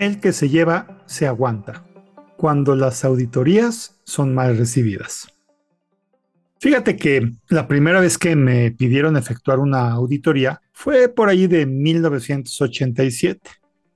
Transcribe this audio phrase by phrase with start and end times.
[0.00, 1.84] El que se lleva se aguanta,
[2.38, 5.28] cuando las auditorías son mal recibidas.
[6.58, 11.66] Fíjate que la primera vez que me pidieron efectuar una auditoría fue por ahí de
[11.66, 13.50] 1987.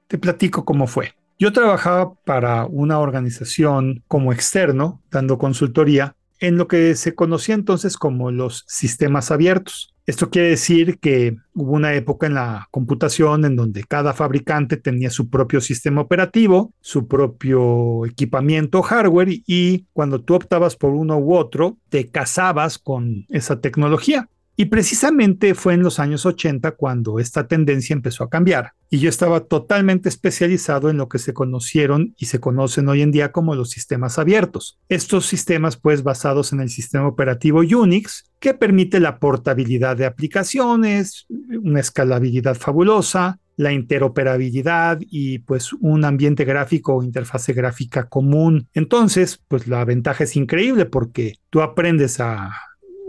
[0.06, 1.14] Te platico cómo fue.
[1.38, 7.96] Yo trabajaba para una organización como externo, dando consultoría en lo que se conocía entonces
[7.96, 9.93] como los sistemas abiertos.
[10.06, 15.08] Esto quiere decir que hubo una época en la computación en donde cada fabricante tenía
[15.08, 21.34] su propio sistema operativo, su propio equipamiento hardware y cuando tú optabas por uno u
[21.34, 24.28] otro, te casabas con esa tecnología.
[24.56, 28.72] Y precisamente fue en los años 80 cuando esta tendencia empezó a cambiar.
[28.88, 33.10] Y yo estaba totalmente especializado en lo que se conocieron y se conocen hoy en
[33.10, 34.78] día como los sistemas abiertos.
[34.88, 41.26] Estos sistemas pues basados en el sistema operativo Unix que permite la portabilidad de aplicaciones,
[41.62, 48.68] una escalabilidad fabulosa, la interoperabilidad y pues un ambiente gráfico o interfase gráfica común.
[48.74, 52.52] Entonces, pues la ventaja es increíble porque tú aprendes a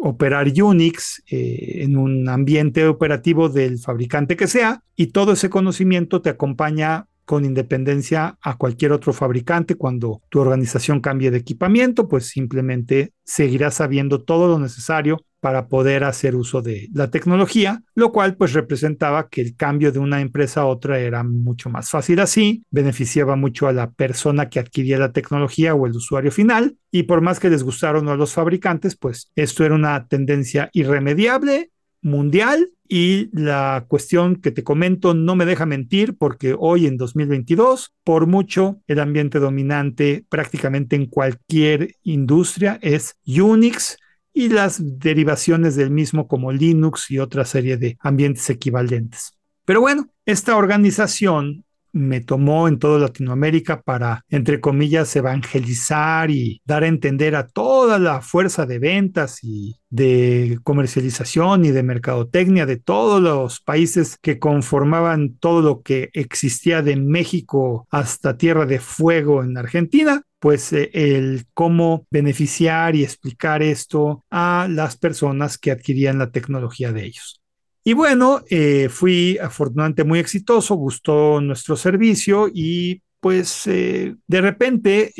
[0.07, 6.21] operar Unix eh, en un ambiente operativo del fabricante que sea y todo ese conocimiento
[6.21, 9.75] te acompaña con independencia a cualquier otro fabricante.
[9.75, 16.03] Cuando tu organización cambie de equipamiento, pues simplemente seguirás sabiendo todo lo necesario para poder
[16.03, 20.61] hacer uso de la tecnología, lo cual pues representaba que el cambio de una empresa
[20.61, 25.11] a otra era mucho más fácil así, beneficiaba mucho a la persona que adquiría la
[25.11, 29.31] tecnología o el usuario final, y por más que les gustaron a los fabricantes, pues
[29.35, 31.69] esto era una tendencia irremediable,
[32.05, 37.93] mundial, y la cuestión que te comento no me deja mentir porque hoy en 2022,
[38.03, 43.97] por mucho, el ambiente dominante prácticamente en cualquier industria es Unix
[44.33, 49.35] y las derivaciones del mismo como Linux y otra serie de ambientes equivalentes.
[49.65, 51.64] Pero bueno, esta organización
[51.95, 57.99] me tomó en toda Latinoamérica para, entre comillas, evangelizar y dar a entender a toda
[57.99, 64.39] la fuerza de ventas y de comercialización y de mercadotecnia de todos los países que
[64.39, 70.89] conformaban todo lo que existía de México hasta Tierra de Fuego en Argentina, pues eh,
[70.93, 77.41] el cómo beneficiar y explicar esto a las personas que adquirían la tecnología de ellos.
[77.87, 85.13] Y bueno, eh, fui afortunadamente muy exitoso, gustó nuestro servicio y pues eh, de repente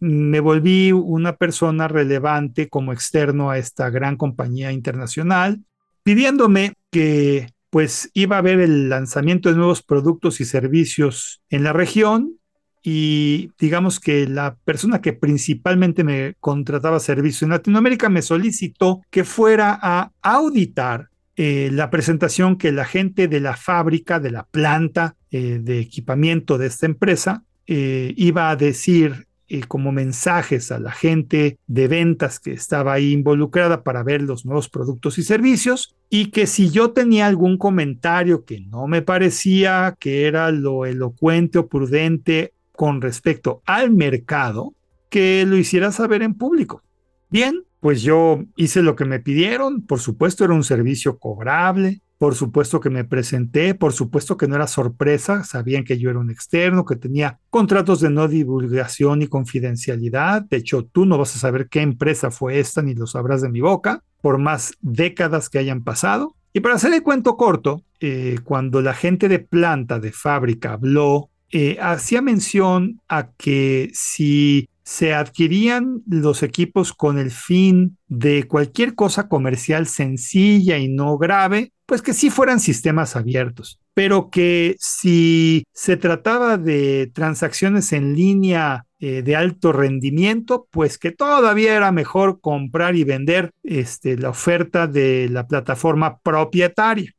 [0.00, 5.60] me volví una persona relevante como externo a esta gran compañía internacional,
[6.02, 11.72] pidiéndome que pues iba a haber el lanzamiento de nuevos productos y servicios en la
[11.72, 12.38] región
[12.82, 19.24] y digamos que la persona que principalmente me contrataba servicio en Latinoamérica me solicitó que
[19.24, 21.07] fuera a auditar
[21.40, 26.58] eh, la presentación que la gente de la fábrica, de la planta eh, de equipamiento
[26.58, 29.28] de esta empresa, eh, iba a decir
[29.68, 34.68] como mensajes a la gente de ventas que estaba ahí involucrada para ver los nuevos
[34.68, 40.26] productos y servicios y que si yo tenía algún comentario que no me parecía que
[40.26, 44.74] era lo elocuente o prudente con respecto al mercado
[45.08, 46.82] que lo hiciera saber en público.
[47.30, 52.34] Bien, pues yo hice lo que me pidieron, por supuesto era un servicio cobrable, por
[52.34, 56.30] supuesto que me presenté, por supuesto que no era sorpresa, sabían que yo era un
[56.30, 61.38] externo, que tenía contratos de no divulgación y confidencialidad, de hecho tú no vas a
[61.38, 65.58] saber qué empresa fue esta ni lo sabrás de mi boca, por más décadas que
[65.58, 66.34] hayan pasado.
[66.52, 71.30] Y para hacer el cuento corto, eh, cuando la gente de planta, de fábrica, habló
[71.50, 78.94] eh, hacía mención a que si se adquirían los equipos con el fin de cualquier
[78.94, 85.66] cosa comercial sencilla y no grave, pues que sí fueran sistemas abiertos, pero que si
[85.74, 92.40] se trataba de transacciones en línea eh, de alto rendimiento, pues que todavía era mejor
[92.40, 97.12] comprar y vender este, la oferta de la plataforma propietaria.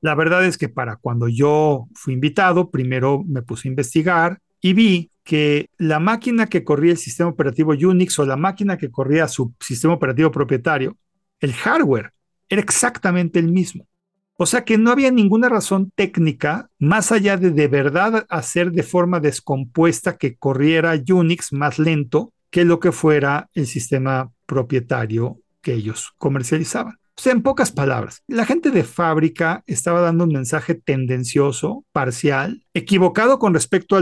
[0.00, 4.72] La verdad es que para cuando yo fui invitado, primero me puse a investigar y
[4.72, 9.26] vi que la máquina que corría el sistema operativo Unix o la máquina que corría
[9.26, 10.96] su sistema operativo propietario,
[11.40, 12.12] el hardware
[12.48, 13.86] era exactamente el mismo.
[14.36, 18.82] O sea que no había ninguna razón técnica más allá de de verdad hacer de
[18.82, 25.74] forma descompuesta que corriera Unix más lento que lo que fuera el sistema propietario que
[25.74, 26.98] ellos comercializaban.
[27.16, 32.64] O sea, en pocas palabras, la gente de fábrica estaba dando un mensaje tendencioso, parcial,
[32.74, 33.94] equivocado con respecto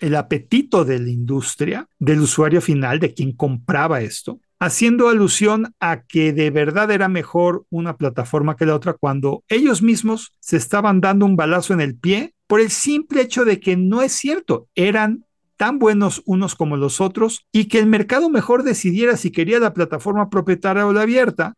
[0.00, 6.02] al apetito de la industria, del usuario final, de quien compraba esto, haciendo alusión a
[6.02, 11.00] que de verdad era mejor una plataforma que la otra cuando ellos mismos se estaban
[11.00, 14.68] dando un balazo en el pie por el simple hecho de que no es cierto,
[14.74, 15.24] eran
[15.56, 19.72] tan buenos unos como los otros y que el mercado mejor decidiera si quería la
[19.72, 21.54] plataforma propietaria o la abierta.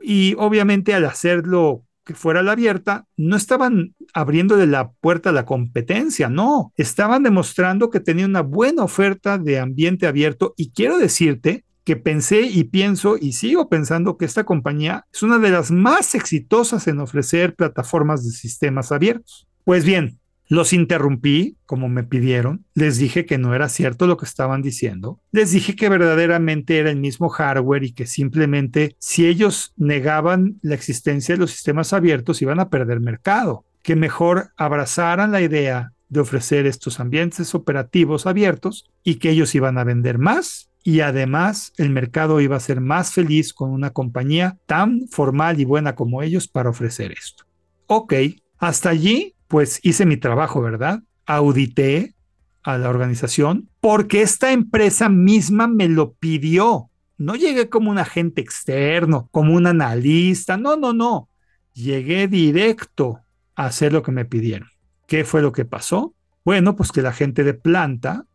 [0.00, 5.46] Y obviamente al hacerlo que fuera la abierta, no estaban abriéndole la puerta a la
[5.46, 11.64] competencia, no, estaban demostrando que tenía una buena oferta de ambiente abierto y quiero decirte
[11.84, 16.14] que pensé y pienso y sigo pensando que esta compañía es una de las más
[16.14, 19.46] exitosas en ofrecer plataformas de sistemas abiertos.
[19.64, 20.18] Pues bien,
[20.48, 25.20] los interrumpí, como me pidieron, les dije que no era cierto lo que estaban diciendo,
[25.32, 30.74] les dije que verdaderamente era el mismo hardware y que simplemente si ellos negaban la
[30.74, 36.20] existencia de los sistemas abiertos iban a perder mercado, que mejor abrazaran la idea de
[36.20, 40.70] ofrecer estos ambientes operativos abiertos y que ellos iban a vender más.
[40.82, 45.64] Y además el mercado iba a ser más feliz con una compañía tan formal y
[45.64, 47.44] buena como ellos para ofrecer esto.
[47.86, 48.14] Ok,
[48.58, 51.04] hasta allí pues hice mi trabajo, ¿verdad?
[51.26, 52.16] Audité
[52.64, 56.90] a la organización porque esta empresa misma me lo pidió.
[57.18, 61.28] No llegué como un agente externo, como un analista, no, no, no.
[61.72, 63.20] Llegué directo
[63.54, 64.68] a hacer lo que me pidieron.
[65.06, 66.16] ¿Qué fue lo que pasó?
[66.44, 68.26] Bueno, pues que la gente de planta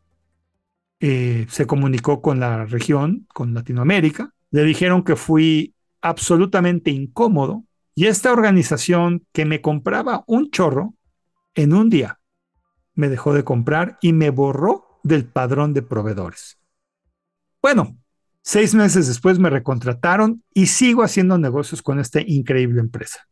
[1.01, 8.05] eh, se comunicó con la región, con Latinoamérica, le dijeron que fui absolutamente incómodo y
[8.05, 10.93] esta organización que me compraba un chorro
[11.61, 12.19] en un día
[12.95, 16.57] me dejó de comprar y me borró del padrón de proveedores.
[17.61, 17.97] Bueno,
[18.41, 23.27] seis meses después me recontrataron y sigo haciendo negocios con esta increíble empresa.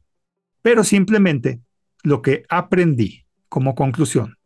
[0.61, 1.61] Pero simplemente
[2.03, 4.37] lo que aprendí como conclusión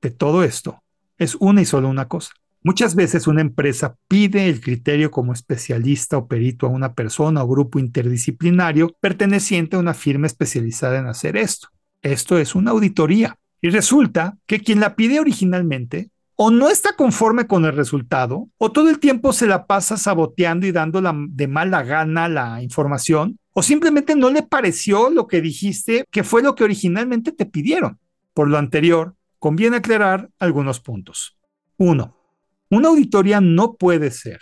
[0.00, 0.82] de todo esto
[1.18, 2.34] es una y solo una cosa.
[2.62, 7.48] Muchas veces una empresa pide el criterio como especialista o perito a una persona o
[7.48, 11.73] grupo interdisciplinario perteneciente a una firma especializada en hacer esto.
[12.04, 13.38] Esto es una auditoría.
[13.62, 18.70] Y resulta que quien la pide originalmente o no está conforme con el resultado, o
[18.70, 23.62] todo el tiempo se la pasa saboteando y dando de mala gana la información, o
[23.62, 27.98] simplemente no le pareció lo que dijiste que fue lo que originalmente te pidieron.
[28.34, 31.38] Por lo anterior, conviene aclarar algunos puntos.
[31.78, 32.18] Uno,
[32.68, 34.40] una auditoría no puede ser,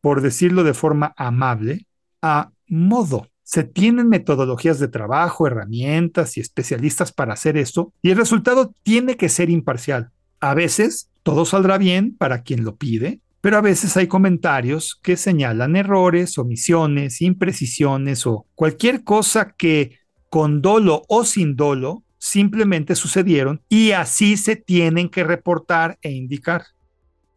[0.00, 1.86] por decirlo de forma amable,
[2.22, 3.28] a modo.
[3.50, 9.16] Se tienen metodologías de trabajo, herramientas y especialistas para hacer esto y el resultado tiene
[9.16, 10.12] que ser imparcial.
[10.38, 15.16] A veces todo saldrá bien para quien lo pide, pero a veces hay comentarios que
[15.16, 19.98] señalan errores, omisiones, imprecisiones o cualquier cosa que
[20.28, 26.66] con dolo o sin dolo simplemente sucedieron y así se tienen que reportar e indicar.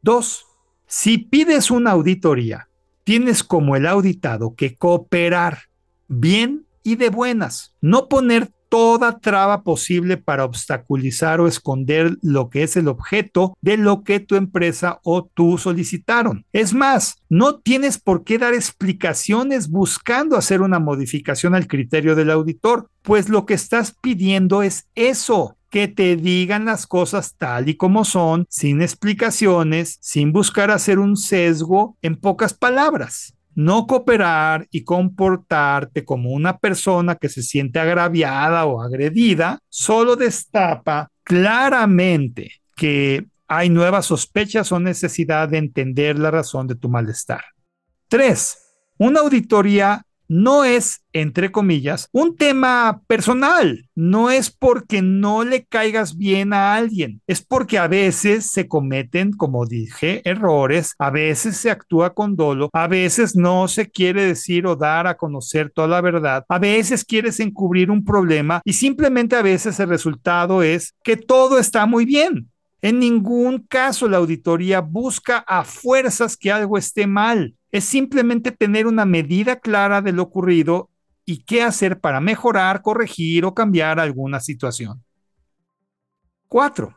[0.03, 0.45] Dos,
[0.85, 2.69] si pides una auditoría,
[3.03, 5.72] tienes como el auditado que cooperar
[6.07, 7.73] bien y de buenas.
[7.81, 13.77] No poner toda traba posible para obstaculizar o esconder lo que es el objeto de
[13.77, 16.43] lo que tu empresa o tú solicitaron.
[16.53, 22.31] Es más, no tienes por qué dar explicaciones buscando hacer una modificación al criterio del
[22.31, 27.77] auditor, pues lo que estás pidiendo es eso, que te digan las cosas tal y
[27.77, 33.35] como son, sin explicaciones, sin buscar hacer un sesgo, en pocas palabras.
[33.55, 41.09] No cooperar y comportarte como una persona que se siente agraviada o agredida solo destapa
[41.23, 47.43] claramente que hay nuevas sospechas o necesidad de entender la razón de tu malestar.
[48.07, 48.57] Tres,
[48.97, 53.87] una auditoría no es, entre comillas, un tema personal.
[53.95, 57.21] No es porque no le caigas bien a alguien.
[57.27, 60.95] Es porque a veces se cometen, como dije, errores.
[60.97, 62.69] A veces se actúa con dolo.
[62.73, 66.45] A veces no se quiere decir o dar a conocer toda la verdad.
[66.47, 71.59] A veces quieres encubrir un problema y simplemente a veces el resultado es que todo
[71.59, 72.49] está muy bien.
[72.83, 78.87] En ningún caso la auditoría busca a fuerzas que algo esté mal es simplemente tener
[78.87, 80.89] una medida clara de lo ocurrido
[81.23, 85.01] y qué hacer para mejorar, corregir o cambiar alguna situación.
[86.49, 86.93] Cuatro.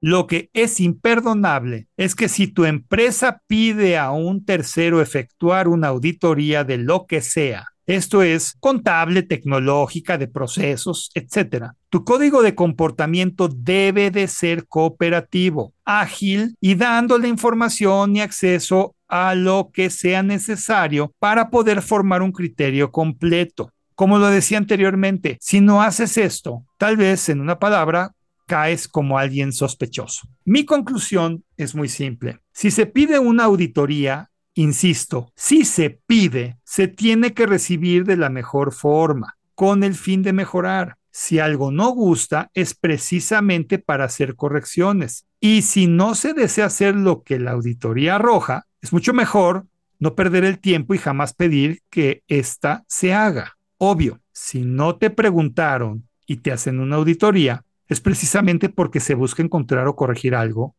[0.00, 5.88] Lo que es imperdonable es que si tu empresa pide a un tercero efectuar una
[5.88, 11.70] auditoría de lo que sea, esto es contable, tecnológica, de procesos, etc.
[11.88, 19.34] Tu código de comportamiento debe de ser cooperativo, ágil y dándole información y acceso a
[19.34, 23.70] lo que sea necesario para poder formar un criterio completo.
[23.94, 28.12] Como lo decía anteriormente, si no haces esto, tal vez en una palabra
[28.46, 30.28] caes como alguien sospechoso.
[30.44, 32.40] Mi conclusión es muy simple.
[32.52, 38.30] Si se pide una auditoría, Insisto, si se pide, se tiene que recibir de la
[38.30, 40.96] mejor forma, con el fin de mejorar.
[41.10, 45.26] Si algo no gusta, es precisamente para hacer correcciones.
[45.40, 49.66] Y si no se desea hacer lo que la auditoría arroja, es mucho mejor
[49.98, 53.58] no perder el tiempo y jamás pedir que ésta se haga.
[53.76, 59.42] Obvio, si no te preguntaron y te hacen una auditoría, es precisamente porque se busca
[59.42, 60.74] encontrar o corregir algo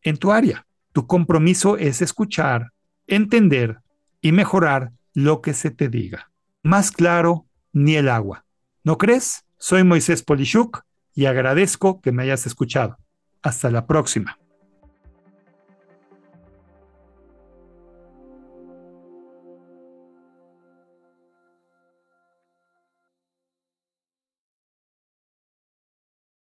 [0.00, 0.64] en tu área.
[0.92, 2.70] Tu compromiso es escuchar,
[3.10, 3.80] entender
[4.22, 6.30] y mejorar lo que se te diga.
[6.62, 8.44] Más claro, ni el agua.
[8.84, 9.44] ¿No crees?
[9.58, 10.82] Soy Moisés Polishuk
[11.14, 12.96] y agradezco que me hayas escuchado.
[13.42, 14.38] Hasta la próxima.